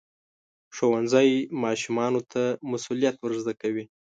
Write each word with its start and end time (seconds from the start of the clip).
ښوونځی 0.75 1.31
ماشومانو 1.63 2.21
ته 2.31 2.43
مسؤلیت 2.71 3.15
ورزده 3.19 3.53
کوي. 3.61 3.85